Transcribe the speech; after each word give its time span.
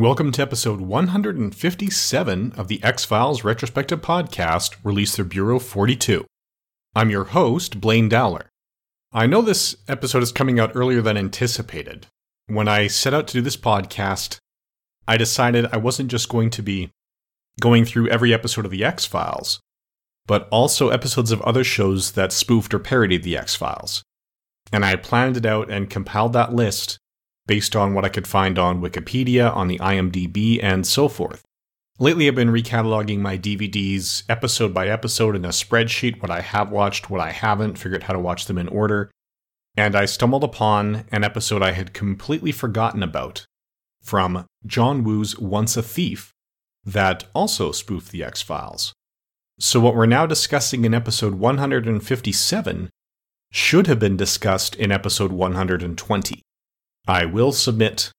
Welcome 0.00 0.32
to 0.32 0.40
episode 0.40 0.80
157 0.80 2.52
of 2.52 2.68
the 2.68 2.82
X 2.82 3.04
Files 3.04 3.44
Retrospective 3.44 4.00
Podcast, 4.00 4.76
released 4.82 5.14
through 5.14 5.26
Bureau 5.26 5.58
42. 5.58 6.24
I'm 6.96 7.10
your 7.10 7.24
host, 7.24 7.82
Blaine 7.82 8.08
Dowler. 8.08 8.48
I 9.12 9.26
know 9.26 9.42
this 9.42 9.76
episode 9.88 10.22
is 10.22 10.32
coming 10.32 10.58
out 10.58 10.72
earlier 10.74 11.02
than 11.02 11.18
anticipated. 11.18 12.06
When 12.46 12.66
I 12.66 12.86
set 12.86 13.12
out 13.12 13.26
to 13.28 13.34
do 13.34 13.42
this 13.42 13.58
podcast, 13.58 14.38
I 15.06 15.18
decided 15.18 15.66
I 15.70 15.76
wasn't 15.76 16.10
just 16.10 16.30
going 16.30 16.48
to 16.48 16.62
be 16.62 16.88
going 17.60 17.84
through 17.84 18.08
every 18.08 18.32
episode 18.32 18.64
of 18.64 18.70
the 18.70 18.82
X 18.82 19.04
Files, 19.04 19.60
but 20.24 20.48
also 20.50 20.88
episodes 20.88 21.30
of 21.30 21.42
other 21.42 21.62
shows 21.62 22.12
that 22.12 22.32
spoofed 22.32 22.72
or 22.72 22.78
parodied 22.78 23.22
the 23.22 23.36
X 23.36 23.54
Files. 23.54 24.02
And 24.72 24.82
I 24.82 24.96
planned 24.96 25.36
it 25.36 25.44
out 25.44 25.70
and 25.70 25.90
compiled 25.90 26.32
that 26.32 26.54
list 26.54 26.98
based 27.46 27.74
on 27.74 27.94
what 27.94 28.04
I 28.04 28.08
could 28.08 28.26
find 28.26 28.58
on 28.58 28.80
Wikipedia, 28.80 29.54
on 29.54 29.68
the 29.68 29.78
IMDb, 29.78 30.62
and 30.62 30.86
so 30.86 31.08
forth. 31.08 31.42
Lately, 31.98 32.28
I've 32.28 32.34
been 32.34 32.48
recataloging 32.48 33.18
my 33.18 33.36
DVDs 33.36 34.22
episode 34.28 34.72
by 34.72 34.88
episode 34.88 35.36
in 35.36 35.44
a 35.44 35.48
spreadsheet, 35.48 36.22
what 36.22 36.30
I 36.30 36.40
have 36.40 36.70
watched, 36.70 37.10
what 37.10 37.20
I 37.20 37.30
haven't, 37.30 37.76
figured 37.76 38.04
how 38.04 38.14
to 38.14 38.18
watch 38.18 38.46
them 38.46 38.56
in 38.56 38.68
order. 38.68 39.10
And 39.76 39.94
I 39.94 40.06
stumbled 40.06 40.42
upon 40.42 41.04
an 41.12 41.24
episode 41.24 41.62
I 41.62 41.72
had 41.72 41.92
completely 41.92 42.52
forgotten 42.52 43.02
about 43.02 43.44
from 44.02 44.46
John 44.64 45.04
Woo's 45.04 45.38
Once 45.38 45.76
a 45.76 45.82
Thief 45.82 46.32
that 46.84 47.24
also 47.34 47.72
spoofed 47.72 48.10
the 48.12 48.24
X 48.24 48.40
Files. 48.40 48.94
So, 49.58 49.78
what 49.78 49.94
we're 49.94 50.06
now 50.06 50.24
discussing 50.24 50.86
in 50.86 50.94
episode 50.94 51.34
157 51.34 52.88
should 53.52 53.86
have 53.86 53.98
been 53.98 54.16
discussed 54.16 54.74
in 54.76 54.90
episode 54.90 55.32
120. 55.32 56.42
I 57.06 57.24
will 57.24 57.52
submit 57.52 58.12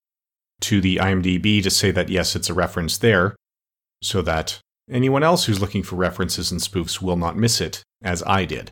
to 0.62 0.82
the 0.82 0.98
IMDb 0.98 1.62
to 1.64 1.70
say 1.70 1.92
that 1.92 2.10
yes, 2.10 2.36
it's 2.36 2.50
a 2.50 2.54
reference 2.54 2.98
there, 2.98 3.36
so 4.02 4.22
that 4.22 4.60
anyone 4.90 5.24
else 5.24 5.46
who's 5.46 5.62
looking 5.62 5.84
for 5.84 5.96
references 5.96 6.52
and 6.52 6.62
spoofs 6.62 7.02
will 7.02 7.18
not 7.18 7.38
miss 7.38 7.62
it, 7.62 7.84
as 8.04 8.24
I 8.26 8.46
did. 8.46 8.70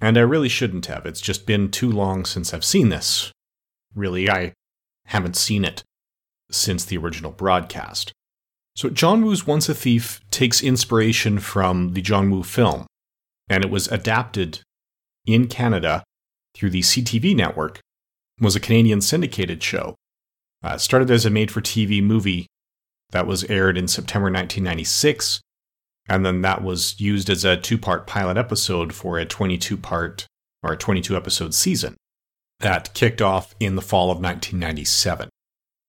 And 0.00 0.16
I 0.16 0.22
really 0.22 0.48
shouldn't 0.48 0.86
have. 0.86 1.06
It's 1.06 1.20
just 1.20 1.46
been 1.46 1.70
too 1.70 1.90
long 1.90 2.24
since 2.24 2.54
I've 2.54 2.64
seen 2.64 2.88
this. 2.88 3.32
Really, 3.94 4.30
I 4.30 4.54
haven't 5.06 5.36
seen 5.36 5.64
it 5.64 5.82
since 6.50 6.84
the 6.84 6.96
original 6.96 7.32
broadcast. 7.32 8.12
So, 8.76 8.88
John 8.88 9.24
Woo's 9.24 9.46
Once 9.46 9.68
a 9.68 9.74
Thief 9.74 10.20
takes 10.30 10.62
inspiration 10.62 11.38
from 11.38 11.92
the 11.92 12.00
John 12.00 12.30
Woo 12.30 12.42
film, 12.42 12.86
and 13.48 13.64
it 13.64 13.70
was 13.70 13.88
adapted 13.88 14.60
in 15.26 15.48
Canada 15.48 16.02
through 16.54 16.70
the 16.70 16.80
CTV 16.80 17.36
network 17.36 17.80
was 18.40 18.56
a 18.56 18.60
Canadian 18.60 19.00
syndicated 19.00 19.62
show. 19.62 19.94
Uh, 20.62 20.76
started 20.76 21.10
as 21.10 21.24
a 21.24 21.30
made 21.30 21.50
for 21.50 21.60
TV 21.60 22.02
movie 22.02 22.46
that 23.10 23.26
was 23.26 23.44
aired 23.44 23.78
in 23.78 23.88
September 23.88 24.26
1996, 24.26 25.40
and 26.08 26.24
then 26.24 26.42
that 26.42 26.62
was 26.62 27.00
used 27.00 27.30
as 27.30 27.44
a 27.44 27.56
two 27.56 27.78
part 27.78 28.06
pilot 28.06 28.36
episode 28.36 28.92
for 28.92 29.18
a 29.18 29.24
22 29.24 29.76
part 29.76 30.26
or 30.62 30.72
a 30.72 30.76
22 30.76 31.16
episode 31.16 31.54
season 31.54 31.96
that 32.60 32.92
kicked 32.94 33.22
off 33.22 33.54
in 33.58 33.74
the 33.74 33.82
fall 33.82 34.10
of 34.10 34.18
1997. 34.18 35.28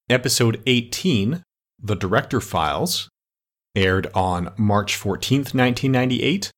Episode 0.09 0.61
18, 0.65 1.43
The 1.79 1.95
Director 1.95 2.41
Files, 2.41 3.09
aired 3.75 4.07
on 4.13 4.53
March 4.57 4.97
14th, 4.97 5.53
1998. 5.53 6.51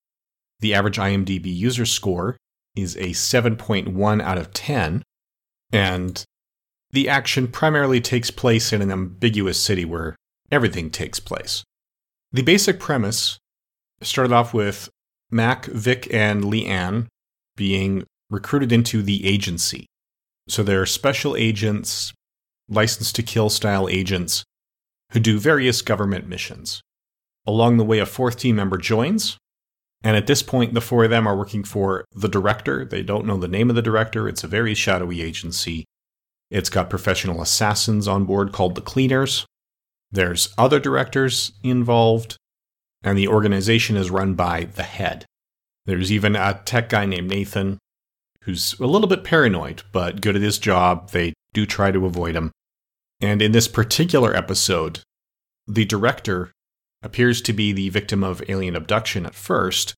The 0.60 0.74
average 0.74 0.98
IMDb 0.98 1.46
user 1.54 1.86
score 1.86 2.38
is 2.76 2.96
a 2.96 3.10
7.1 3.10 4.22
out 4.22 4.38
of 4.38 4.54
10, 4.54 5.04
and 5.74 6.24
the 6.92 7.10
action 7.10 7.48
primarily 7.48 8.00
takes 8.00 8.30
place 8.30 8.72
in 8.72 8.82
an 8.82 8.92
ambiguous 8.92 9.60
city 9.60 9.84
where 9.84 10.16
everything 10.52 10.92
takes 10.92 11.20
place. 11.20 11.64
The 12.32 12.44
basic 12.44 12.80
premise 12.80 13.40
started 14.02 14.32
off 14.32 14.54
with 14.54 14.90
Mac, 15.32 15.66
Vic, 15.66 16.08
and 16.14 16.44
Leanne 16.44 17.08
being 17.56 18.04
recruited 18.30 18.72
into 18.72 19.02
the 19.02 19.26
agency. 19.26 19.88
So 20.48 20.62
they're 20.62 20.86
special 20.86 21.36
agents, 21.36 22.14
licensed 22.70 23.16
to 23.16 23.24
kill 23.24 23.50
style 23.50 23.90
agents 23.90 24.44
who 25.12 25.20
do 25.20 25.40
various 25.40 25.82
government 25.82 26.28
missions. 26.28 26.82
Along 27.46 27.78
the 27.78 27.84
way, 27.84 28.00
a 28.00 28.06
fourth 28.06 28.38
team 28.38 28.56
member 28.56 28.78
joins, 28.78 29.38
and 30.04 30.18
at 30.18 30.28
this 30.28 30.44
point, 30.44 30.74
the 30.74 30.82
four 30.82 31.06
of 31.06 31.10
them 31.10 31.26
are 31.26 31.36
working 31.36 31.64
for 31.64 32.06
the 32.14 32.28
director. 32.28 32.84
They 32.84 33.04
don't 33.04 33.26
know 33.26 33.38
the 33.38 33.48
name 33.48 33.70
of 33.70 33.76
the 33.76 33.82
director. 33.82 34.28
It's 34.28 34.44
a 34.44 34.48
very 34.48 34.74
shadowy 34.74 35.22
agency. 35.22 35.86
It's 36.52 36.70
got 36.70 36.90
professional 36.90 37.42
assassins 37.42 38.08
on 38.08 38.26
board 38.26 38.52
called 38.52 38.76
the 38.76 38.82
Cleaners. 38.82 39.46
There's 40.12 40.54
other 40.58 40.80
directors 40.80 41.54
involved, 41.64 42.38
and 43.04 43.18
the 43.18 43.28
organization 43.28 43.96
is 43.96 44.12
run 44.12 44.36
by 44.36 44.66
the 44.66 44.84
head. 44.84 45.26
There's 45.86 46.12
even 46.12 46.36
a 46.36 46.62
tech 46.66 46.90
guy 46.90 47.06
named 47.06 47.30
Nathan 47.30 47.80
who's 48.42 48.78
a 48.80 48.86
little 48.86 49.08
bit 49.08 49.24
paranoid, 49.24 49.84
but 49.92 50.22
good 50.22 50.36
at 50.36 50.42
his 50.42 50.58
job. 50.58 51.10
They 51.12 51.34
do 51.54 51.66
try 51.66 51.92
to 51.92 52.06
avoid 52.06 52.36
him. 52.36 52.52
And 53.22 53.42
in 53.42 53.54
this 53.54 53.68
particular 53.70 54.36
episode, 54.36 55.00
the 55.66 55.86
director 55.86 56.52
appears 57.04 57.42
to 57.42 57.54
be 57.54 57.72
the 57.72 57.90
victim 57.90 58.24
of 58.24 58.42
alien 58.50 58.76
abduction 58.76 59.26
at 59.26 59.36
first, 59.36 59.94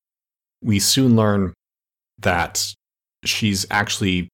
we 0.61 0.79
soon 0.79 1.15
learn 1.15 1.53
that 2.19 2.73
she's 3.23 3.65
actually 3.69 4.29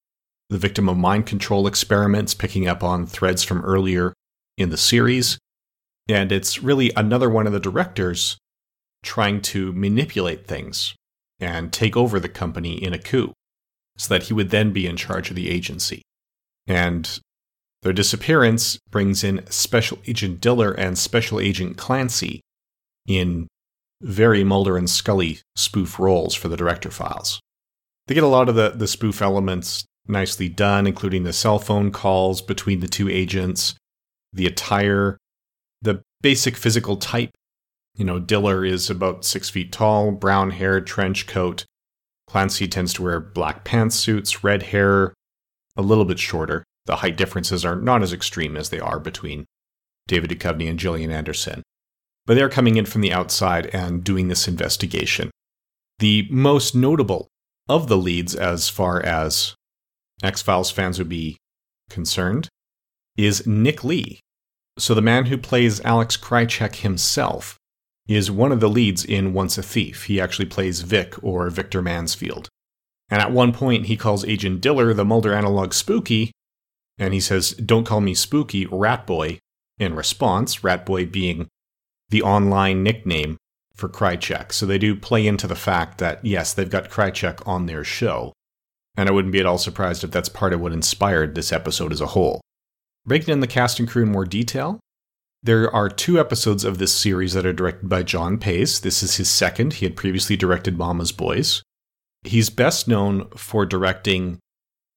the 0.50 0.58
victim 0.58 0.90
of 0.90 0.98
mind 0.98 1.26
control 1.26 1.68
experiments, 1.68 2.34
picking 2.34 2.68
up 2.68 2.84
on 2.84 3.06
threads 3.06 3.44
from 3.44 3.62
earlier 3.62 4.14
in 4.58 4.70
the 4.70 4.78
series. 4.78 5.38
And 6.10 6.32
it's 6.32 6.62
really 6.62 6.92
another 6.96 7.30
one 7.30 7.48
of 7.48 7.54
the 7.54 7.60
directors 7.60 8.38
trying 9.04 9.42
to 9.42 9.72
manipulate 9.74 10.48
things 10.48 10.96
and 11.40 11.72
take 11.72 11.98
over 11.98 12.20
the 12.20 12.30
company 12.30 12.82
in 12.82 12.94
a 12.94 13.00
coup 13.00 13.34
so 13.98 14.14
that 14.14 14.24
he 14.24 14.34
would 14.34 14.50
then 14.50 14.72
be 14.72 14.88
in 14.88 14.98
charge 14.98 15.30
of 15.30 15.36
the 15.36 15.50
agency. 15.50 16.02
And 16.68 17.20
their 17.82 17.94
disappearance 17.94 18.78
brings 18.90 19.24
in 19.24 19.46
Special 19.50 20.00
Agent 20.06 20.40
Diller 20.42 20.72
and 20.72 20.98
Special 20.98 21.40
Agent 21.40 21.78
Clancy 21.78 22.42
in 23.08 23.48
very 24.02 24.44
Mulder 24.44 24.78
and 24.78 24.90
Scully 24.90 25.40
spoof 25.56 26.00
roles 26.00 26.34
for 26.36 26.48
the 26.48 26.58
director 26.58 26.90
files. 26.92 27.40
They 28.08 28.16
get 28.16 28.24
a 28.24 28.28
lot 28.28 28.50
of 28.50 28.56
the, 28.56 28.72
the 28.72 28.88
spoof 28.88 29.22
elements 29.22 29.86
nicely 30.08 30.50
done, 30.50 30.88
including 30.88 31.24
the 31.24 31.34
cell 31.34 31.60
phone 31.60 31.92
calls 31.92 32.42
between 32.42 32.80
the 32.80 32.88
two 32.88 33.08
agents, 33.10 33.76
the 34.34 34.48
attire, 34.48 35.18
the 35.82 36.02
basic 36.22 36.58
physical 36.58 36.98
type. 36.98 37.32
You 37.96 38.06
know, 38.06 38.20
Diller 38.20 38.66
is 38.66 38.90
about 38.90 39.26
six 39.26 39.50
feet 39.50 39.72
tall, 39.72 40.12
brown 40.12 40.52
hair, 40.52 40.82
trench 40.82 41.28
coat. 41.28 41.66
Clancy 42.28 42.68
tends 42.68 42.94
to 42.94 43.04
wear 43.04 43.20
black 43.20 43.66
pantsuits, 43.66 44.44
red 44.44 44.64
hair, 44.64 45.14
a 45.76 45.82
little 45.82 46.06
bit 46.06 46.20
shorter. 46.20 46.64
The 46.86 46.98
height 46.98 47.18
differences 47.18 47.64
are 47.64 47.76
not 47.76 48.02
as 48.02 48.14
extreme 48.14 48.58
as 48.58 48.70
they 48.70 48.80
are 48.80 49.00
between 49.00 49.46
David 50.08 50.32
Duchovny 50.32 50.70
and 50.70 50.80
Gillian 50.80 51.12
Anderson 51.12 51.62
but 52.26 52.36
they're 52.36 52.50
coming 52.50 52.78
in 52.78 52.86
from 52.86 53.02
the 53.02 53.14
outside 53.14 53.68
and 53.68 54.04
doing 54.04 54.28
this 54.28 54.48
investigation. 54.48 55.32
The 56.00 56.28
most 56.30 56.76
notable 56.76 57.28
of 57.68 57.88
the 57.88 57.98
leads, 57.98 58.36
as 58.36 58.70
far 58.70 59.04
as 59.04 59.56
X 60.24 60.42
Files 60.42 60.72
fans 60.72 60.98
would 60.98 61.10
be 61.10 61.38
concerned, 61.90 62.50
is 63.18 63.46
Nick 63.46 63.84
Lea. 63.84 64.20
So, 64.78 64.94
the 64.94 65.02
man 65.02 65.26
who 65.26 65.38
plays 65.38 65.82
Alex 65.82 66.18
Krycek 66.18 66.78
himself 66.78 67.58
is 68.08 68.32
one 68.32 68.52
of 68.52 68.60
the 68.60 68.70
leads 68.70 69.06
in 69.06 69.34
Once 69.34 69.58
a 69.58 69.64
Thief. 69.64 70.06
He 70.06 70.20
actually 70.20 70.46
plays 70.48 70.82
Vic 70.82 71.22
or 71.24 71.50
Victor 71.50 71.82
Mansfield. 71.82 72.50
And 73.10 73.22
at 73.22 73.32
one 73.32 73.52
point, 73.52 73.88
he 73.88 73.98
calls 73.98 74.26
Agent 74.26 74.62
Diller 74.62 74.94
the 74.94 75.06
Mulder 75.06 75.34
analog 75.34 75.74
Spooky, 75.74 76.32
and 76.98 77.14
he 77.14 77.20
says, 77.20 77.52
Don't 77.52 77.86
call 77.86 78.02
me 78.02 78.14
Spooky, 78.14 78.66
Rat 78.66 79.06
Boy, 79.06 79.40
in 79.78 79.96
response, 79.96 80.64
Rat 80.64 80.86
Boy 80.86 81.06
being 81.06 81.48
the 82.12 82.22
online 82.22 82.84
nickname 82.84 83.38
for 83.76 83.90
Krycek. 83.90 84.52
So 84.52 84.66
they 84.66 84.78
do 84.78 84.96
play 84.96 85.26
into 85.26 85.48
the 85.48 85.56
fact 85.56 85.98
that, 85.98 86.24
yes, 86.24 86.54
they've 86.54 86.70
got 86.70 86.90
Krycek 86.90 87.46
on 87.48 87.66
their 87.66 87.84
show. 87.84 88.34
And 88.96 89.10
I 89.10 89.12
wouldn't 89.12 89.32
be 89.32 89.40
at 89.40 89.46
all 89.46 89.58
surprised 89.58 90.04
if 90.04 90.12
that's 90.12 90.30
part 90.30 90.54
of 90.54 90.62
what 90.62 90.74
inspired 90.74 91.34
this 91.34 91.52
episode 91.52 91.92
as 91.92 92.02
a 92.02 92.08
whole. 92.08 92.42
Breaking 93.06 93.34
in 93.34 93.40
the 93.40 93.48
cast 93.48 93.80
and 93.80 93.90
crew 93.90 94.04
in 94.04 94.12
more 94.12 94.26
detail, 94.26 94.80
there 95.42 95.74
are 95.74 95.90
two 95.90 96.20
episodes 96.20 96.64
of 96.64 96.78
this 96.78 96.94
series 96.94 97.34
that 97.34 97.46
are 97.46 97.54
directed 97.54 97.90
by 97.90 98.04
John 98.04 98.38
Paizs. 98.38 98.82
This 98.82 99.02
is 99.02 99.16
his 99.16 99.30
second. 99.30 99.74
He 99.76 99.86
had 99.86 99.96
previously 99.96 100.38
directed 100.38 100.78
Mama's 100.78 101.12
Boys. 101.12 101.64
He's 102.24 102.52
best 102.52 102.88
known 102.88 103.28
for 103.30 103.66
directing 103.66 104.38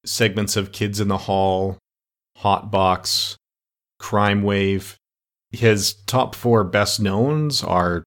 segments 0.05 0.57
of 0.57 0.73
Kids 0.73 1.01
in 1.01 1.09
the 1.09 1.17
Hall, 1.17 1.79
Hot 2.39 2.71
Box, 2.71 3.37
Crime 3.99 4.43
Wave, 4.43 4.97
his 5.55 5.95
top 6.07 6.35
four 6.35 6.65
best 6.65 7.01
knowns 7.01 7.63
are 7.63 8.05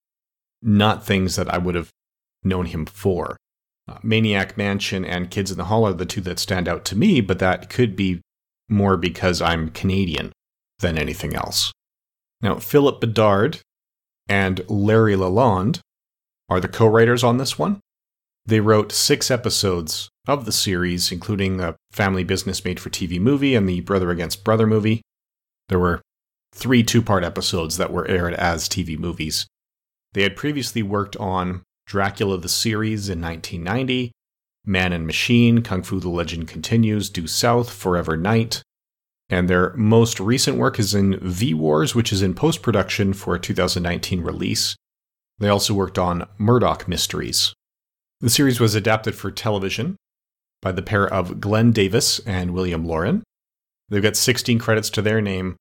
not 0.62 1.06
things 1.06 1.36
that 1.36 1.52
I 1.54 1.58
would 1.58 1.76
have 1.76 1.90
known 2.44 2.68
him 2.68 2.86
for. 2.86 3.38
Uh, 3.88 3.98
Maniac 4.04 4.58
Mansion 4.58 5.06
and 5.06 5.32
Kids 5.32 5.52
in 5.52 5.58
the 5.58 5.66
Hall 5.66 5.86
are 5.88 5.94
the 5.94 6.06
two 6.06 6.22
that 6.22 6.40
stand 6.40 6.68
out 6.68 6.84
to 6.86 6.96
me, 6.96 7.22
but 7.22 7.40
that 7.40 7.70
could 7.70 7.96
be 7.96 8.22
more 8.70 8.98
because 8.98 9.42
I'm 9.42 9.70
Canadian 9.70 10.34
than 10.80 10.98
anything 10.98 11.36
else. 11.36 11.72
Now, 12.42 12.56
Philip 12.56 13.00
Bedard 13.00 13.62
and 14.28 14.62
Larry 14.68 15.16
Lalonde 15.16 15.80
are 16.50 16.60
the 16.60 16.68
co 16.68 16.88
writers 16.88 17.24
on 17.24 17.38
this 17.38 17.58
one. 17.58 17.80
They 18.46 18.60
wrote 18.60 18.92
six 18.92 19.30
episodes 19.32 20.10
of 20.28 20.46
the 20.46 20.52
series, 20.52 21.12
including 21.12 21.60
a 21.60 21.76
family 21.92 22.24
business 22.24 22.64
made 22.64 22.80
for 22.80 22.90
TV 22.90 23.20
movie 23.20 23.56
and 23.56 23.68
the 23.68 23.82
Brother 23.82 24.12
Against 24.12 24.44
Brother 24.44 24.68
movie. 24.68 25.02
There 25.70 25.80
were 25.80 26.02
three 26.54 26.84
two 26.84 27.02
part 27.02 27.24
episodes 27.24 27.78
that 27.78 27.92
were 27.92 28.08
aired 28.08 28.34
as 28.34 28.68
TV 28.68 28.98
movies. 28.98 29.48
They 30.14 30.24
had 30.24 30.36
previously 30.36 30.84
worked 30.84 31.16
on 31.18 31.64
Dracula 31.86 32.38
the 32.38 32.50
series 32.50 33.10
in 33.10 33.22
1990, 33.22 34.12
Man 34.66 34.92
and 34.92 35.06
Machine, 35.06 35.62
Kung 35.62 35.84
Fu 35.84 36.00
the 36.00 36.10
Legend 36.10 36.48
Continues, 36.48 37.10
Due 37.10 37.28
South, 37.28 37.72
Forever 37.72 38.18
Knight, 38.18 38.64
and 39.30 39.50
their 39.50 39.74
most 39.76 40.20
recent 40.20 40.58
work 40.58 40.80
is 40.80 40.94
in 40.94 41.20
V 41.20 41.54
Wars, 41.54 41.96
which 41.96 42.12
is 42.12 42.22
in 42.22 42.34
post 42.34 42.62
production 42.62 43.14
for 43.14 43.36
a 43.36 43.40
2019 43.40 44.22
release. 44.22 44.76
They 45.40 45.50
also 45.50 45.74
worked 45.74 45.98
on 45.98 46.28
Murdoch 46.38 46.88
Mysteries. 46.88 47.54
The 48.22 48.30
series 48.30 48.60
was 48.60 48.74
adapted 48.74 49.16
for 49.16 49.30
television 49.30 49.98
by 50.62 50.72
the 50.72 50.82
pair 50.82 51.08
of 51.08 51.40
Glenn 51.40 51.72
Davis 51.72 52.20
and 52.26 52.52
William 52.52 52.86
Laurin. 52.86 53.24
They've 53.90 54.02
got 54.02 54.16
16 54.16 54.60
credits 54.60 54.90
to 54.92 55.02
their 55.02 55.22
name, 55.22 55.56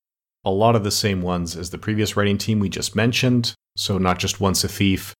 a 0.46 0.50
lot 0.50 0.76
of 0.76 0.84
the 0.84 0.92
same 0.92 1.22
ones 1.22 1.56
as 1.56 1.70
the 1.70 1.78
previous 1.78 2.16
writing 2.16 2.38
team 2.38 2.60
we 2.60 2.68
just 2.68 2.94
mentioned, 2.94 3.52
so 3.76 3.98
not 3.98 4.20
just 4.20 4.40
Once 4.40 4.62
a 4.62 4.68
Thief, 4.68 5.12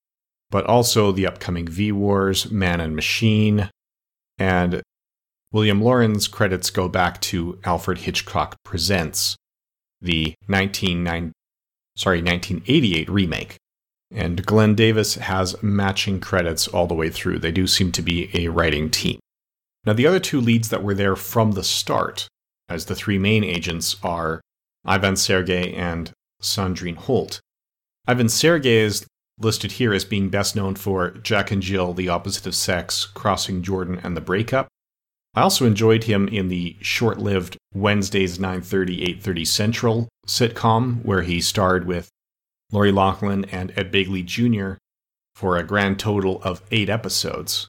but 0.51 0.65
also 0.67 1.11
the 1.11 1.27
upcoming 1.27 1.67
V 1.67 1.91
Wars, 1.91 2.49
Man 2.51 2.81
and 2.81 2.95
Machine, 2.95 3.69
and 4.39 4.83
William 5.53 5.83
Laurin's 5.83 6.29
credits 6.29 6.71
go 6.71 6.89
back 6.89 7.21
to 7.23 7.59
Alfred 7.65 7.99
Hitchcock 7.99 8.55
Presents, 8.65 9.37
the 10.01 10.35
19, 10.47 11.33
sorry, 11.97 12.23
1988 12.23 13.11
remake. 13.11 13.57
And 14.13 14.47
Glenn 14.47 14.77
Davis 14.77 15.17
has 15.17 15.61
matching 15.61 16.21
credits 16.21 16.69
all 16.69 16.87
the 16.87 16.95
way 16.95 17.11
through. 17.11 17.41
They 17.41 17.51
do 17.51 17.67
seem 17.67 17.91
to 17.93 18.03
be 18.03 18.31
a 18.33 18.47
writing 18.49 18.91
team. 18.91 19.19
Now, 19.85 19.93
the 19.93 20.07
other 20.07 20.21
two 20.21 20.41
leads 20.41 20.69
that 20.69 20.85
were 20.85 20.95
there 20.95 21.17
from 21.17 21.53
the 21.53 21.65
start, 21.65 22.29
as 22.69 22.87
the 22.87 22.95
three 22.95 23.19
main 23.19 23.43
agents, 23.43 23.97
are 24.05 24.41
Ivan 24.87 25.17
Sergei 25.17 25.73
and 25.73 26.13
Sandrine 26.41 26.97
Holt. 26.97 27.41
Ivan 28.07 28.29
Sergei 28.29 28.79
is 28.79 29.05
listed 29.39 29.73
here 29.73 29.93
as 29.93 30.05
being 30.05 30.29
best 30.29 30.55
known 30.55 30.77
for 30.77 31.11
Jack 31.11 31.51
and 31.51 31.61
Jill, 31.61 31.93
The 31.93 32.09
Opposite 32.09 32.47
of 32.47 32.55
Sex, 32.55 33.05
Crossing 33.05 33.63
Jordan, 33.63 34.01
and 34.03 34.17
The 34.17 34.21
Breakup. 34.21 34.69
I 35.35 35.43
also 35.43 35.67
enjoyed 35.67 36.05
him 36.05 36.29
in 36.29 36.49
the 36.49 36.77
short-lived 36.81 37.59
Wednesdays 37.75 38.39
9:30 38.39 39.03
8:30 39.21 39.45
Central 39.45 40.09
sitcom 40.27 41.05
where 41.05 41.23
he 41.23 41.41
starred 41.41 41.87
with 41.87 42.09
Lori 42.73 42.91
Loughlin 42.91 43.45
and 43.47 43.73
Ed 43.77 43.93
Begley 43.93 44.25
Jr. 44.25 44.79
for 45.35 45.57
a 45.57 45.63
grand 45.63 45.99
total 45.99 46.43
of 46.43 46.63
8 46.71 46.89
episodes. 46.89 47.69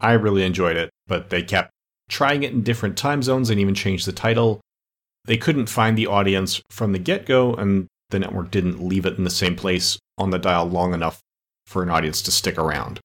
I 0.00 0.12
really 0.12 0.44
enjoyed 0.44 0.76
it, 0.76 0.90
but 1.06 1.28
they 1.30 1.42
kept 1.42 1.70
trying 2.08 2.42
it 2.42 2.52
in 2.52 2.62
different 2.62 2.96
time 2.96 3.22
zones 3.22 3.50
and 3.50 3.60
even 3.60 3.74
changed 3.74 4.06
the 4.06 4.12
title. 4.12 4.60
They 5.24 5.36
couldn't 5.36 5.66
find 5.66 5.96
the 5.96 6.06
audience 6.06 6.60
from 6.70 6.92
the 6.92 6.98
get-go 6.98 7.54
and 7.54 7.86
the 8.10 8.18
network 8.18 8.50
didn't 8.50 8.86
leave 8.86 9.06
it 9.06 9.16
in 9.16 9.24
the 9.24 9.30
same 9.30 9.56
place 9.56 9.98
on 10.18 10.30
the 10.30 10.38
dial 10.38 10.66
long 10.66 10.94
enough 10.94 11.20
for 11.66 11.82
an 11.82 11.90
audience 11.90 12.20
to 12.22 12.30
stick 12.30 12.58
around. 12.58 13.00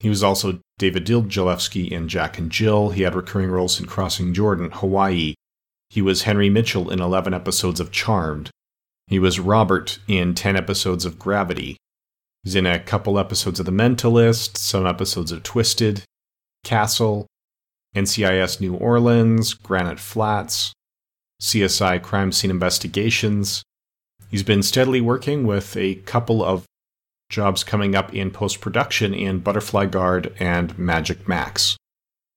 He 0.00 0.08
was 0.08 0.22
also 0.22 0.60
David 0.78 1.06
Dildjalewski 1.06 1.90
in 1.90 2.08
Jack 2.08 2.38
and 2.38 2.52
Jill. 2.52 2.90
He 2.90 3.02
had 3.02 3.14
recurring 3.14 3.50
roles 3.50 3.80
in 3.80 3.86
Crossing 3.86 4.34
Jordan, 4.34 4.70
Hawaii. 4.70 5.34
He 5.88 6.02
was 6.02 6.22
Henry 6.22 6.50
Mitchell 6.50 6.90
in 6.90 7.00
11 7.00 7.32
episodes 7.32 7.80
of 7.80 7.90
Charmed. 7.90 8.50
He 9.06 9.18
was 9.18 9.40
Robert 9.40 9.98
in 10.06 10.34
10 10.34 10.56
episodes 10.56 11.04
of 11.04 11.18
Gravity. 11.18 11.76
He's 12.44 12.54
in 12.54 12.66
a 12.66 12.78
couple 12.78 13.18
episodes 13.18 13.58
of 13.58 13.66
The 13.66 13.72
Mentalist, 13.72 14.56
some 14.56 14.86
episodes 14.86 15.32
of 15.32 15.42
Twisted, 15.42 16.02
Castle, 16.62 17.26
NCIS 17.94 18.60
New 18.60 18.74
Orleans, 18.74 19.54
Granite 19.54 19.98
Flats, 19.98 20.72
CSI 21.40 22.02
Crime 22.02 22.32
Scene 22.32 22.50
Investigations. 22.50 23.62
He's 24.30 24.42
been 24.42 24.62
steadily 24.62 25.00
working 25.00 25.46
with 25.46 25.76
a 25.76 25.96
couple 25.96 26.44
of 26.44 26.64
jobs 27.28 27.64
coming 27.64 27.94
up 27.94 28.14
in 28.14 28.30
post 28.30 28.60
production 28.60 29.12
in 29.12 29.40
Butterfly 29.40 29.86
Guard 29.86 30.34
and 30.38 30.78
Magic 30.78 31.28
Max. 31.28 31.76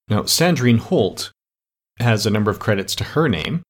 Now, 0.08 0.24
Sandrine 0.24 0.80
Holt 0.80 1.32
has 2.00 2.26
a 2.26 2.32
number 2.32 2.50
of 2.52 2.60
credits 2.60 2.96
to 2.96 3.04
her 3.04 3.28
name. 3.28 3.62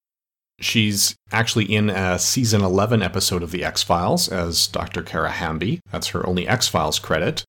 She's 0.61 1.15
actually 1.31 1.65
in 1.65 1.89
a 1.89 2.19
season 2.19 2.61
11 2.61 3.01
episode 3.01 3.43
of 3.43 3.51
The 3.51 3.63
X 3.63 3.83
Files 3.83 4.27
as 4.27 4.67
Dr. 4.67 5.01
Kara 5.01 5.31
Hamby. 5.31 5.79
That's 5.91 6.07
her 6.07 6.25
only 6.27 6.47
X 6.47 6.67
Files 6.67 6.99
credit. 6.99 7.43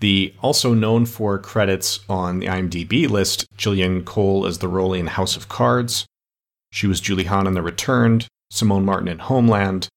The 0.00 0.34
also 0.42 0.74
known 0.74 1.06
for 1.06 1.38
credits 1.38 2.00
on 2.08 2.40
the 2.40 2.46
IMDb 2.46 3.08
list, 3.08 3.46
Gillian 3.56 4.04
Cole 4.04 4.46
as 4.46 4.58
the 4.58 4.68
role 4.68 4.92
in 4.92 5.06
House 5.06 5.36
of 5.36 5.48
Cards. 5.48 6.06
She 6.70 6.86
was 6.86 7.00
Julie 7.00 7.24
Hahn 7.24 7.46
in 7.46 7.54
The 7.54 7.62
Returned, 7.62 8.26
Simone 8.50 8.84
Martin 8.84 9.08
in 9.08 9.18
Homeland, 9.18 9.88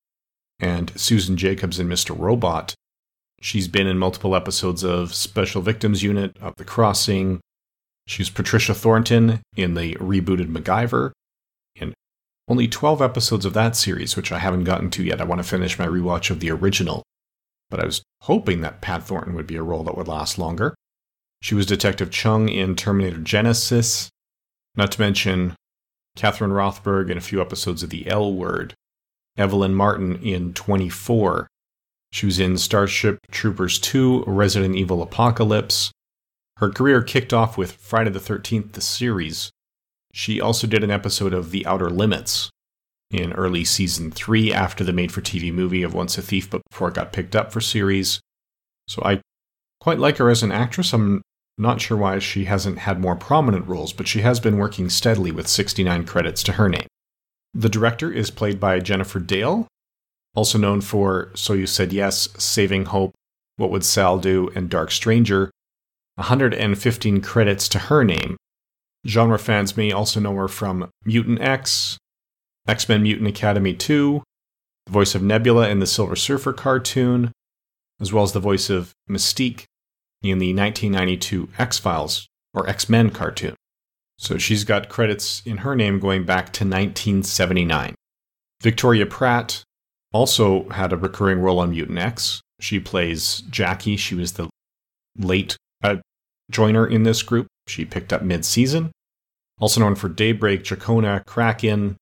and 0.60 0.92
Susan 1.00 1.38
Jacobs 1.38 1.80
in 1.80 1.88
Mr. 1.88 2.18
Robot. 2.18 2.74
She's 3.42 3.68
been 3.68 3.88
in 3.88 3.98
multiple 3.98 4.36
episodes 4.36 4.84
of 4.84 5.14
Special 5.14 5.62
Victims 5.62 6.04
Unit, 6.04 6.36
of 6.42 6.54
The 6.58 6.66
Crossing. 6.66 7.40
She's 8.08 8.30
Patricia 8.30 8.74
Thornton 8.74 9.42
in 9.56 9.76
the 9.76 9.96
rebooted 9.96 10.52
MacGyver. 10.52 11.12
In 11.76 11.94
only 12.48 12.68
12 12.68 13.02
episodes 13.02 13.46
of 13.46 13.54
that 13.54 13.76
series, 13.76 14.16
which 14.16 14.32
I 14.32 14.40
haven't 14.40 14.66
gotten 14.66 14.90
to 14.92 15.04
yet. 15.04 15.22
I 15.22 15.26
want 15.26 15.40
to 15.40 15.48
finish 15.48 15.80
my 15.80 15.86
rewatch 15.86 16.30
of 16.30 16.40
the 16.40 16.52
original. 16.52 17.04
But 17.70 17.80
I 17.80 17.86
was 17.86 18.02
hoping 18.22 18.62
that 18.62 18.82
Pat 18.82 19.04
Thornton 19.04 19.36
would 19.36 19.48
be 19.48 19.56
a 19.56 19.64
role 19.64 19.84
that 19.84 19.96
would 19.96 20.08
last 20.08 20.38
longer. 20.38 20.76
She 21.42 21.56
was 21.56 21.66
Detective 21.66 22.12
Chung 22.12 22.50
in 22.50 22.76
Terminator 22.76 23.20
Genisys, 23.20 24.10
not 24.76 24.92
to 24.94 25.02
mention 25.02 25.56
Catherine 26.20 26.52
Rothberg 26.52 27.10
in 27.10 27.18
a 27.18 27.22
few 27.22 27.42
episodes 27.42 27.82
of 27.82 27.90
The 27.90 28.06
L 28.08 28.34
Word, 28.34 28.74
Evelyn 29.38 29.74
Martin 29.74 30.22
in 30.22 30.54
24, 30.54 31.48
she 32.12 32.26
was 32.26 32.40
in 32.40 32.58
Starship 32.58 33.20
Troopers 33.32 33.80
2, 33.80 34.24
Resident 34.26 34.76
Evil 34.76 35.02
Apocalypse. 35.02 35.92
Her 36.58 36.70
career 36.70 37.02
kicked 37.02 37.34
off 37.34 37.58
with 37.58 37.74
Friday 37.74 38.10
the 38.10 38.20
13th, 38.20 38.74
the 38.74 38.82
series. 38.82 39.52
She 40.14 40.42
also 40.42 40.68
did 40.68 40.84
an 40.84 40.92
episode 40.92 41.34
of 41.34 41.52
The 41.52 41.66
Outer 41.66 41.90
Limits 41.90 42.50
in 43.12 43.32
early 43.34 43.64
season 43.64 44.12
3 44.12 44.52
after 44.52 44.84
the 44.84 44.92
made 44.92 45.12
for 45.12 45.22
TV 45.22 45.54
movie 45.54 45.84
of 45.84 45.94
Once 45.94 46.18
a 46.18 46.22
Thief, 46.22 46.50
but 46.50 46.62
before 46.70 46.90
it 46.90 46.96
got 46.96 47.14
picked 47.14 47.36
up 47.36 47.54
for 47.54 47.62
series. 47.62 48.20
So 48.88 49.02
I 49.06 49.22
quite 49.80 50.00
like 50.00 50.18
her 50.18 50.30
as 50.30 50.44
an 50.44 50.52
actress. 50.52 50.94
I'm 50.94 51.22
not 51.60 51.82
sure 51.82 51.98
why 51.98 52.20
she 52.20 52.46
hasn't 52.46 52.80
had 52.80 53.02
more 53.02 53.16
prominent 53.16 53.68
roles, 53.68 53.92
but 53.92 54.08
she 54.08 54.22
has 54.22 54.40
been 54.40 54.58
working 54.58 54.90
steadily 54.90 55.32
with 55.32 55.48
69 55.48 56.06
credits 56.06 56.42
to 56.44 56.54
her 56.54 56.70
name. 56.70 56.88
The 57.54 57.70
director 57.70 58.12
is 58.12 58.32
played 58.32 58.60
by 58.60 58.80
Jennifer 58.80 59.20
Dale, 59.20 59.68
also 60.36 60.58
known 60.58 60.82
for 60.82 61.32
So 61.36 61.54
You 61.54 61.68
Said 61.68 61.92
Yes, 61.92 62.30
Saving 62.38 62.86
Hope, 62.86 63.14
What 63.58 63.72
Would 63.72 63.84
Sal 63.84 64.20
Do, 64.20 64.50
and 64.56 64.70
Dark 64.70 64.92
Stranger, 64.92 65.52
115 66.16 67.22
credits 67.22 67.68
to 67.70 67.80
her 67.80 68.04
name. 68.04 68.38
Genre 69.06 69.40
fans 69.40 69.76
may 69.76 69.92
also 69.92 70.20
know 70.20 70.36
her 70.36 70.48
from 70.48 70.90
Mutant 71.04 71.42
X, 71.42 71.98
X 72.68 72.88
Men 72.88 73.04
Mutant 73.04 73.28
Academy 73.28 73.74
2, 73.74 74.22
the 74.86 74.92
voice 74.92 75.16
of 75.16 75.24
Nebula 75.24 75.70
in 75.70 75.80
the 75.80 75.88
Silver 75.88 76.16
Surfer 76.16 76.54
cartoon, 76.54 77.32
as 78.00 78.14
well 78.14 78.24
as 78.24 78.32
the 78.32 78.40
voice 78.40 78.70
of 78.70 78.92
Mystique 79.10 79.66
in 80.22 80.40
the 80.40 80.54
1992 80.54 81.50
X 81.58 81.78
Files 81.78 82.28
or 82.54 82.68
X 82.68 82.90
Men 82.90 83.10
cartoon. 83.10 83.56
So 84.18 84.38
she's 84.38 84.64
got 84.64 84.90
credits 84.90 85.42
in 85.46 85.58
her 85.58 85.76
name 85.76 86.00
going 86.00 86.26
back 86.26 86.48
to 86.54 86.66
1979. 86.66 87.96
Victoria 88.62 89.06
Pratt 89.06 89.64
also 90.12 90.68
had 90.70 90.92
a 90.92 90.98
recurring 90.98 91.40
role 91.40 91.60
on 91.60 91.72
Mutant 91.72 92.00
X. 92.00 92.42
She 92.60 92.80
plays 92.80 93.42
Jackie. 93.50 93.96
She 93.96 94.16
was 94.16 94.34
the 94.34 94.50
late 95.18 95.56
uh, 95.84 95.98
joiner 96.52 96.86
in 96.86 97.04
this 97.04 97.24
group. 97.24 97.48
She 97.68 97.86
picked 97.86 98.12
up 98.12 98.22
mid 98.22 98.44
season. 98.44 98.92
Also 99.60 99.80
known 99.80 99.96
for 99.96 100.10
Daybreak, 100.10 100.64
Jacona, 100.64 101.26
Kraken. 101.26 101.96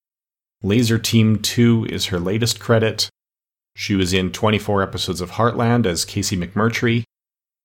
Laser 0.63 0.97
Team 0.97 1.39
2 1.39 1.88
is 1.89 2.07
her 2.07 2.19
latest 2.19 2.59
credit. 2.59 3.09
She 3.75 3.93
was 3.93 4.12
in 4.12 4.31
24 4.31 4.81
episodes 4.81 5.21
of 5.21 5.31
Heartland 5.31 5.86
as 5.86 6.03
Casey 6.03 6.36
McMurtry. 6.36 7.03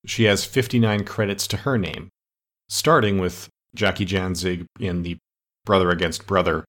She 0.04 0.24
has 0.24 0.44
59 0.44 1.04
credits 1.04 1.46
to 1.48 1.58
her 1.58 1.78
name, 1.78 2.08
starting 2.68 3.18
with 3.18 3.48
Jackie 3.74 4.04
Janzig 4.04 4.66
in 4.80 5.02
the 5.02 5.18
Brother 5.64 5.90
Against 5.90 6.26
Brother 6.26 6.64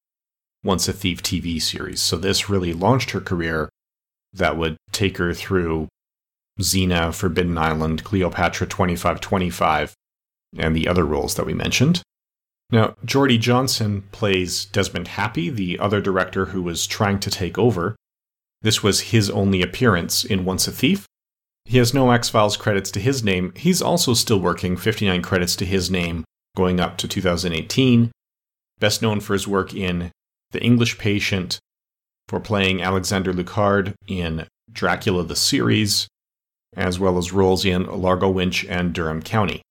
once 0.63 0.87
a 0.87 0.93
Thief 0.93 1.21
TV 1.21 1.61
series. 1.61 2.01
So 2.01 2.15
this 2.15 2.49
really 2.49 2.73
launched 2.73 3.11
her 3.11 3.19
career 3.19 3.69
that 4.33 4.57
would 4.57 4.77
take 4.91 5.17
her 5.17 5.33
through 5.33 5.87
Xena, 6.59 7.13
Forbidden 7.13 7.57
Island, 7.57 8.03
Cleopatra 8.03 8.67
2525, 8.67 9.93
and 10.57 10.75
the 10.75 10.87
other 10.87 11.03
roles 11.03 11.35
that 11.35 11.45
we 11.45 11.53
mentioned. 11.53 12.01
Now, 12.69 12.95
Geordie 13.03 13.37
Johnson 13.37 14.03
plays 14.11 14.65
Desmond 14.65 15.09
Happy, 15.09 15.49
the 15.49 15.77
other 15.79 16.01
director 16.01 16.45
who 16.45 16.61
was 16.61 16.87
trying 16.87 17.19
to 17.19 17.29
take 17.29 17.57
over. 17.57 17.95
This 18.61 18.81
was 18.81 19.11
his 19.11 19.29
only 19.29 19.61
appearance 19.61 20.23
in 20.23 20.45
Once 20.45 20.67
a 20.67 20.71
Thief. 20.71 21.05
He 21.65 21.77
has 21.77 21.93
no 21.93 22.12
X 22.12 22.29
Files 22.29 22.58
credits 22.58 22.91
to 22.91 23.00
his 23.00 23.24
name. 23.24 23.53
He's 23.55 23.82
also 23.82 24.13
still 24.13 24.39
working 24.39 24.77
59 24.77 25.22
credits 25.22 25.55
to 25.58 25.65
his 25.65 25.89
name 25.89 26.24
going 26.55 26.79
up 26.79 26.98
to 26.98 27.08
2018. 27.08 28.12
Best 28.79 29.01
known 29.01 29.20
for 29.20 29.34
his 29.34 29.48
work 29.48 29.74
in 29.74 30.12
The 30.51 30.62
English 30.62 30.98
Patient, 30.98 31.60
for 32.27 32.39
playing 32.39 32.82
Alexander 32.82 33.34
Lucard 33.34 33.93
in 34.08 34.46
Dracula 34.72 35.24
the 35.24 35.36
series, 35.36 36.08
as 36.75 37.00
well 37.00 37.17
as 37.17 37.32
roles 37.32 37.65
in 37.65 37.86
Largo 37.86 38.29
Winch 38.29 38.65
and 38.65 38.93
Durham 38.93 39.22
County. 39.22 39.62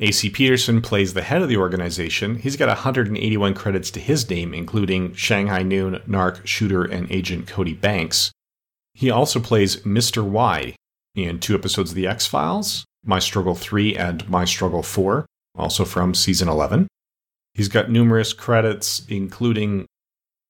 AC 0.00 0.28
Peterson 0.30 0.82
plays 0.82 1.14
the 1.14 1.22
head 1.22 1.40
of 1.40 1.48
the 1.48 1.56
organization. 1.56 2.36
He's 2.36 2.56
got 2.56 2.68
181 2.68 3.54
credits 3.54 3.90
to 3.92 4.00
his 4.00 4.28
name, 4.28 4.52
including 4.52 5.14
Shanghai 5.14 5.62
Noon, 5.62 6.00
Narc, 6.08 6.44
Shooter, 6.46 6.84
and 6.84 7.10
Agent 7.12 7.46
Cody 7.46 7.74
Banks. 7.74 8.32
He 8.94 9.10
also 9.10 9.40
plays 9.40 9.76
Mr. 9.78 10.24
Y 10.24 10.74
in 11.14 11.38
two 11.38 11.54
episodes 11.54 11.90
of 11.90 11.96
The 11.96 12.06
X 12.06 12.26
Files, 12.26 12.84
My 13.04 13.18
Struggle 13.18 13.54
3 13.54 13.96
and 13.96 14.28
My 14.28 14.44
Struggle 14.44 14.82
4, 14.82 15.26
also 15.56 15.84
from 15.84 16.14
season 16.14 16.48
11. 16.48 16.88
He's 17.54 17.68
got 17.68 17.90
numerous 17.90 18.32
credits, 18.32 19.04
including 19.08 19.86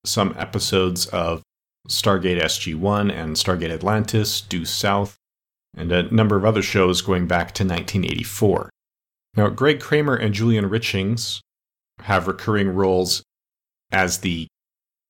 some 0.06 0.34
episodes 0.38 1.06
of 1.06 1.42
Stargate 1.88 2.40
SG 2.40 2.74
1 2.74 3.10
and 3.10 3.36
Stargate 3.36 3.70
Atlantis, 3.70 4.40
Due 4.40 4.64
South, 4.64 5.16
and 5.76 5.92
a 5.92 6.14
number 6.14 6.36
of 6.36 6.44
other 6.44 6.62
shows 6.62 7.02
going 7.02 7.26
back 7.26 7.52
to 7.52 7.64
1984. 7.64 8.70
Now, 9.36 9.48
Greg 9.48 9.80
Kramer 9.80 10.14
and 10.14 10.32
Julian 10.32 10.70
Richings 10.70 11.40
have 12.00 12.26
recurring 12.26 12.68
roles 12.68 13.22
as 13.92 14.18
the, 14.18 14.46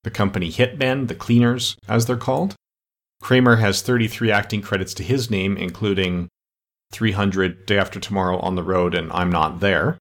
the 0.03 0.11
company 0.11 0.51
hitmen, 0.51 1.09
the 1.09 1.15
cleaners, 1.15 1.77
as 1.89 2.07
they're 2.07 2.17
called. 2.17 2.55
Kramer 3.25 3.57
has 3.57 3.81
33 3.81 4.31
acting 4.31 4.61
credits 4.61 4.93
to 4.93 5.03
his 5.03 5.31
name, 5.31 5.57
including 5.57 6.29
300 6.93 7.65
Day 7.65 7.79
After 7.79 7.99
Tomorrow 7.99 8.39
on 8.41 8.55
the 8.55 8.63
Road 8.63 8.95
and 8.95 9.11
I'm 9.13 9.33
Not 9.33 9.61
There. 9.61 9.97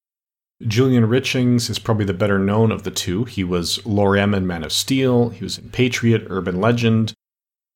Julian 0.68 1.06
Richings 1.06 1.70
is 1.70 1.80
probably 1.80 2.04
the 2.04 2.14
better 2.14 2.38
known 2.38 2.70
of 2.70 2.84
the 2.84 2.92
two. 2.92 3.24
He 3.24 3.46
was 3.46 3.84
Lor-Em 3.86 4.34
in 4.34 4.46
Man 4.46 4.66
of 4.66 4.74
Steel, 4.74 5.30
he 5.30 5.42
was 5.42 5.58
in 5.58 5.70
Patriot, 5.70 6.28
Urban 6.30 6.60
Legend, 6.60 7.14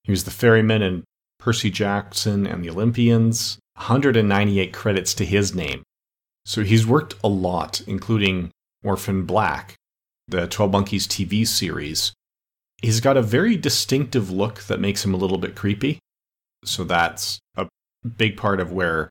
he 0.04 0.12
was 0.12 0.26
the 0.26 0.32
ferryman 0.32 0.82
in 0.82 1.06
Percy 1.40 1.72
Jackson 1.72 2.46
and 2.46 2.62
the 2.62 2.70
Olympians. 2.70 3.58
198 3.76 4.74
credits 4.74 5.14
to 5.14 5.24
his 5.24 5.56
name. 5.56 5.82
So 6.44 6.64
he's 6.64 6.86
worked 6.86 7.16
a 7.24 7.30
lot, 7.30 7.80
including 7.88 8.52
Orphan 8.84 9.24
Black, 9.24 9.76
the 10.28 10.46
12 10.48 10.72
Monkeys 10.74 11.08
TV 11.08 11.48
series. 11.48 12.12
He's 12.82 13.00
got 13.00 13.18
a 13.18 13.22
very 13.22 13.58
distinctive 13.58 14.30
look 14.30 14.64
that 14.64 14.80
makes 14.80 15.04
him 15.04 15.14
a 15.14 15.18
little 15.18 15.38
bit 15.38 15.56
creepy. 15.56 16.00
So 16.64 16.84
that's 16.84 17.40
a 17.56 17.68
big 18.18 18.38
part 18.38 18.60
of 18.60 18.72
where 18.72 19.10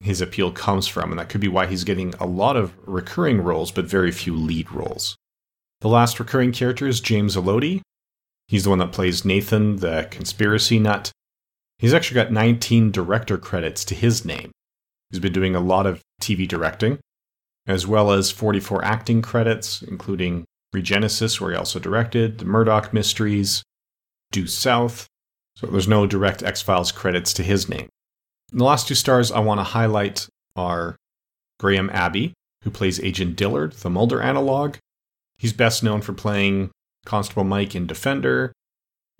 his 0.00 0.20
appeal 0.20 0.52
comes 0.52 0.86
from, 0.86 1.10
and 1.10 1.18
that 1.18 1.28
could 1.28 1.40
be 1.40 1.48
why 1.48 1.66
he's 1.66 1.84
getting 1.84 2.14
a 2.20 2.26
lot 2.26 2.56
of 2.56 2.74
recurring 2.86 3.40
roles, 3.40 3.70
but 3.70 3.86
very 3.86 4.10
few 4.10 4.34
lead 4.34 4.70
roles. 4.70 5.16
The 5.80 5.88
last 5.88 6.18
recurring 6.18 6.52
character 6.52 6.86
is 6.86 7.00
James 7.00 7.36
Allodi. 7.36 7.80
He's 8.48 8.64
the 8.64 8.70
one 8.70 8.78
that 8.78 8.92
plays 8.92 9.24
Nathan, 9.24 9.76
the 9.76 10.08
conspiracy 10.10 10.78
nut. 10.78 11.10
He's 11.78 11.94
actually 11.94 12.16
got 12.16 12.32
19 12.32 12.90
director 12.90 13.38
credits 13.38 13.84
to 13.86 13.94
his 13.94 14.24
name. 14.24 14.50
He's 15.10 15.20
been 15.20 15.32
doing 15.32 15.54
a 15.54 15.60
lot 15.60 15.86
of 15.86 16.00
TV 16.20 16.48
directing, 16.48 16.98
as 17.66 17.86
well 17.86 18.10
as 18.10 18.30
44 18.30 18.84
acting 18.84 19.22
credits, 19.22 19.82
including 19.82 20.44
Regenesis, 20.74 21.40
where 21.40 21.52
he 21.52 21.56
also 21.56 21.78
directed, 21.78 22.38
The 22.38 22.44
Murdoch 22.44 22.92
Mysteries, 22.92 23.62
Due 24.32 24.46
South. 24.46 25.06
So 25.56 25.66
there's 25.66 25.88
no 25.88 26.06
direct 26.06 26.42
X 26.42 26.60
Files 26.60 26.92
credits 26.92 27.32
to 27.34 27.42
his 27.42 27.68
name. 27.68 27.88
And 28.50 28.60
the 28.60 28.64
last 28.64 28.88
two 28.88 28.94
stars 28.94 29.32
I 29.32 29.40
want 29.40 29.60
to 29.60 29.64
highlight 29.64 30.28
are 30.54 30.96
Graham 31.58 31.90
Abbey, 31.90 32.34
who 32.62 32.70
plays 32.70 33.00
Agent 33.00 33.36
Dillard, 33.36 33.72
the 33.74 33.90
Mulder 33.90 34.20
analog. 34.20 34.76
He's 35.38 35.52
best 35.52 35.82
known 35.82 36.02
for 36.02 36.12
playing 36.12 36.70
Constable 37.04 37.44
Mike 37.44 37.74
in 37.74 37.86
Defender, 37.86 38.52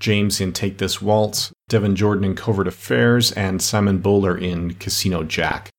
James 0.01 0.41
in 0.41 0.53
Take 0.53 0.79
This 0.79 1.01
Waltz, 1.01 1.53
Devin 1.69 1.97
Jordan 1.97 2.25
in 2.25 2.35
Covert 2.35 2.69
Affairs, 2.69 3.33
and 3.33 3.63
Simon 3.63 3.99
Bowler 3.99 4.37
in 4.37 4.75
Casino 4.75 5.23
Jack. 5.23 5.71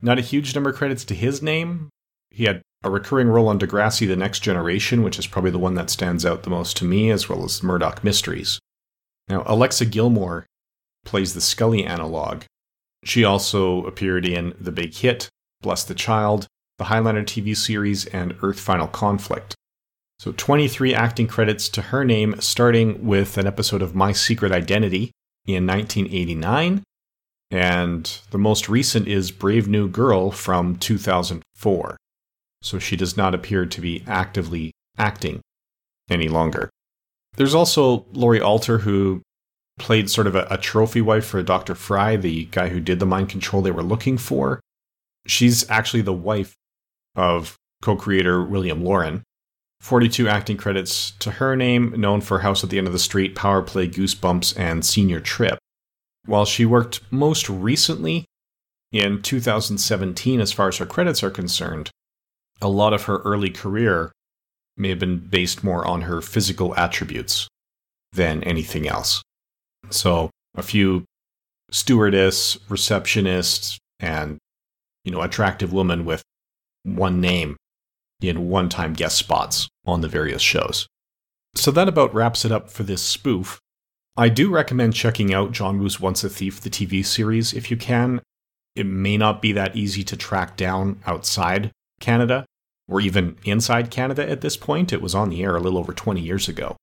Not 0.00 0.18
a 0.18 0.22
huge 0.22 0.54
number 0.54 0.70
of 0.70 0.76
credits 0.76 1.04
to 1.06 1.14
his 1.14 1.42
name. 1.42 1.90
He 2.30 2.44
had 2.44 2.62
a 2.82 2.90
recurring 2.90 3.28
role 3.28 3.48
on 3.48 3.58
Degrassi 3.58 4.06
The 4.06 4.16
Next 4.16 4.40
Generation, 4.40 5.02
which 5.02 5.18
is 5.18 5.26
probably 5.26 5.50
the 5.50 5.58
one 5.58 5.74
that 5.74 5.90
stands 5.90 6.24
out 6.24 6.42
the 6.42 6.50
most 6.50 6.76
to 6.78 6.84
me, 6.84 7.10
as 7.10 7.28
well 7.28 7.44
as 7.44 7.62
Murdoch 7.62 8.04
Mysteries. 8.04 8.60
Now, 9.28 9.42
Alexa 9.46 9.86
Gilmore 9.86 10.46
plays 11.04 11.34
the 11.34 11.40
Scully 11.40 11.84
analog. 11.84 12.44
She 13.04 13.24
also 13.24 13.84
appeared 13.84 14.26
in 14.26 14.54
The 14.60 14.72
Big 14.72 14.94
Hit, 14.94 15.28
Bless 15.60 15.84
the 15.84 15.94
Child, 15.94 16.46
the 16.78 16.84
Highlander 16.84 17.24
TV 17.24 17.56
series, 17.56 18.06
and 18.06 18.36
Earth 18.42 18.60
Final 18.60 18.86
Conflict. 18.86 19.54
So 20.18 20.32
23 20.36 20.94
acting 20.94 21.26
credits 21.26 21.68
to 21.70 21.82
her 21.82 22.04
name, 22.04 22.36
starting 22.40 23.06
with 23.06 23.38
an 23.38 23.46
episode 23.46 23.82
of 23.82 23.94
My 23.94 24.12
Secret 24.12 24.52
Identity 24.52 25.12
in 25.46 25.66
1989, 25.66 26.82
and 27.50 28.20
the 28.30 28.38
most 28.38 28.68
recent 28.68 29.08
is 29.08 29.30
Brave 29.30 29.68
New 29.68 29.88
Girl 29.88 30.30
from 30.30 30.76
2004. 30.76 31.96
So 32.68 32.78
she 32.78 32.96
does 32.96 33.16
not 33.16 33.34
appear 33.34 33.64
to 33.64 33.80
be 33.80 34.04
actively 34.06 34.72
acting 34.98 35.40
any 36.10 36.28
longer. 36.28 36.68
There's 37.36 37.54
also 37.54 38.04
Laurie 38.12 38.42
Alter, 38.42 38.78
who 38.78 39.22
played 39.78 40.10
sort 40.10 40.26
of 40.26 40.34
a, 40.34 40.46
a, 40.50 40.58
trophy 40.58 41.00
wife 41.00 41.24
for 41.24 41.42
Dr. 41.42 41.74
Fry, 41.74 42.16
the 42.16 42.44
guy 42.46 42.68
who 42.68 42.78
did 42.78 42.98
the 42.98 43.06
mind 43.06 43.30
control 43.30 43.62
they 43.62 43.70
were 43.70 43.82
looking 43.82 44.18
for. 44.18 44.60
She's 45.26 45.68
actually 45.70 46.02
the 46.02 46.12
wife 46.12 46.54
of 47.16 47.56
co 47.80 47.96
creator 47.96 48.44
William 48.44 48.84
Laurin. 48.84 49.22
42 49.80 50.28
acting 50.28 50.58
credits 50.58 51.12
to 51.20 51.30
her 51.32 51.56
name, 51.56 51.98
known 51.98 52.20
for 52.20 52.40
House 52.40 52.62
at 52.62 52.68
the 52.68 52.76
End 52.76 52.86
of 52.86 52.92
the 52.92 52.98
Street, 52.98 53.34
Power 53.34 53.62
Play, 53.62 53.88
Goosebumps, 53.88 54.58
and 54.58 54.84
Senior 54.84 55.20
Trip. 55.20 55.58
While 56.26 56.44
she 56.44 56.66
worked 56.66 57.00
most 57.10 57.48
recently 57.48 58.26
in 58.92 59.22
2017, 59.22 60.40
as 60.40 60.52
far 60.52 60.68
as 60.68 60.76
her 60.76 60.86
credits 60.86 61.22
are 61.22 61.30
concerned, 61.30 61.90
a 62.60 62.68
lot 62.68 62.92
of 62.92 63.04
her 63.04 63.18
early 63.18 63.50
career 63.50 64.12
may 64.76 64.88
have 64.88 64.98
been 64.98 65.18
based 65.18 65.64
more 65.64 65.86
on 65.86 66.02
her 66.02 66.20
physical 66.20 66.74
attributes 66.76 67.48
than 68.12 68.42
anything 68.44 68.88
else. 68.88 69.22
So, 69.90 70.30
a 70.56 70.62
few 70.62 71.04
stewardess, 71.70 72.56
receptionists, 72.68 73.78
and 74.00 74.38
you 75.04 75.12
know, 75.12 75.22
attractive 75.22 75.72
women 75.72 76.04
with 76.04 76.22
one 76.84 77.20
name 77.20 77.56
in 78.20 78.48
one-time 78.48 78.92
guest 78.92 79.16
spots 79.16 79.68
on 79.86 80.00
the 80.00 80.08
various 80.08 80.42
shows. 80.42 80.86
So 81.54 81.70
that 81.70 81.88
about 81.88 82.14
wraps 82.14 82.44
it 82.44 82.52
up 82.52 82.70
for 82.70 82.82
this 82.82 83.02
spoof. 83.02 83.58
I 84.16 84.28
do 84.28 84.50
recommend 84.50 84.94
checking 84.94 85.32
out 85.32 85.52
John 85.52 85.78
Woo's 85.78 86.00
Once 86.00 86.24
a 86.24 86.28
Thief, 86.28 86.60
the 86.60 86.70
TV 86.70 87.04
series, 87.04 87.52
if 87.52 87.70
you 87.70 87.76
can. 87.76 88.20
It 88.74 88.86
may 88.86 89.16
not 89.16 89.40
be 89.40 89.52
that 89.52 89.76
easy 89.76 90.02
to 90.04 90.16
track 90.16 90.56
down 90.56 91.00
outside 91.06 91.70
Canada 92.00 92.44
or 92.88 93.00
even 93.00 93.36
inside 93.44 93.90
Canada 93.90 94.28
at 94.28 94.40
this 94.40 94.56
point. 94.56 94.92
It 94.92 95.02
was 95.02 95.14
on 95.14 95.28
the 95.28 95.42
air 95.42 95.56
a 95.56 95.60
little 95.60 95.78
over 95.78 95.92
20 95.92 96.20
years 96.20 96.48
ago. 96.48 96.76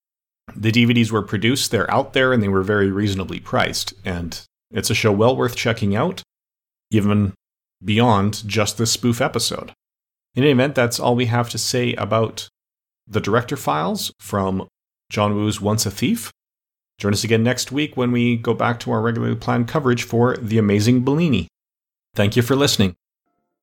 The 0.55 0.72
DVDs 0.72 1.12
were 1.12 1.24
produced, 1.24 1.72
they're 1.72 1.91
out 1.91 2.13
there, 2.13 2.31
and 2.31 2.41
they 2.41 2.48
were 2.48 2.62
very 2.62 2.91
reasonably 2.91 3.39
priced. 3.39 3.93
And 4.05 4.39
it's 4.72 4.89
a 4.89 4.95
show 4.95 5.12
well 5.12 5.36
worth 5.36 5.55
checking 5.55 5.95
out, 5.95 6.22
even 6.91 7.34
beyond 7.84 8.48
just 8.48 8.77
this 8.77 8.91
spoof 8.91 9.19
episode. 9.22 9.74
In 10.36 10.43
any 10.43 10.51
event, 10.51 10.75
that's 10.75 11.00
all 11.00 11.15
we 11.15 11.25
have 11.25 11.50
to 11.50 11.57
say 11.57 11.93
about 11.93 12.48
the 13.07 13.22
director 13.22 13.57
files 13.57 14.12
from 14.19 14.67
John 15.10 15.36
Woo's 15.36 15.62
Once 15.62 15.86
a 15.86 15.91
Thief. 15.91 16.31
Join 17.00 17.13
us 17.13 17.24
again 17.24 17.43
next 17.43 17.72
week 17.72 17.98
when 17.98 18.12
we 18.12 18.38
go 18.38 18.53
back 18.53 18.79
to 18.81 18.91
our 18.91 19.01
regularly 19.01 19.36
planned 19.36 19.67
coverage 19.67 20.03
for 20.03 20.38
The 20.38 20.57
Amazing 20.57 21.03
Maleeni. 21.03 21.48
Thank 22.13 22.36
you 22.36 22.41
for 22.41 22.55
listening. 22.55 22.95